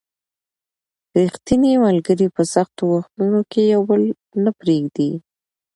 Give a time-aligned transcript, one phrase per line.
[1.17, 4.01] ریښتیني ملګري په سختو وختونو کې یو بل
[4.43, 5.11] نه پرېږدي